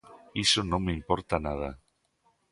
[0.45, 1.69] Iso non me importa nada.